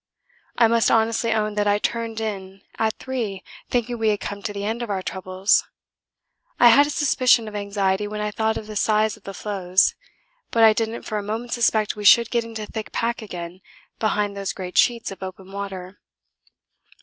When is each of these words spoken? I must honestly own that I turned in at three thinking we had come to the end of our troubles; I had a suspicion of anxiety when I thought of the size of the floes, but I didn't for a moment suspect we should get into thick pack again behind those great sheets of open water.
I 0.57 0.67
must 0.67 0.89
honestly 0.89 1.31
own 1.31 1.53
that 1.53 1.67
I 1.67 1.77
turned 1.77 2.19
in 2.19 2.63
at 2.79 2.97
three 2.97 3.43
thinking 3.69 3.99
we 3.99 4.09
had 4.09 4.19
come 4.19 4.41
to 4.41 4.51
the 4.51 4.65
end 4.65 4.81
of 4.81 4.89
our 4.89 5.03
troubles; 5.03 5.63
I 6.59 6.69
had 6.69 6.87
a 6.87 6.89
suspicion 6.89 7.47
of 7.47 7.55
anxiety 7.55 8.07
when 8.07 8.19
I 8.19 8.31
thought 8.31 8.57
of 8.57 8.65
the 8.65 8.75
size 8.75 9.15
of 9.15 9.25
the 9.25 9.33
floes, 9.35 9.93
but 10.49 10.63
I 10.63 10.73
didn't 10.73 11.03
for 11.03 11.19
a 11.19 11.23
moment 11.23 11.53
suspect 11.53 11.95
we 11.95 12.03
should 12.03 12.31
get 12.31 12.43
into 12.43 12.65
thick 12.65 12.91
pack 12.91 13.21
again 13.21 13.61
behind 13.99 14.35
those 14.35 14.53
great 14.53 14.75
sheets 14.75 15.11
of 15.11 15.21
open 15.21 15.51
water. 15.51 15.99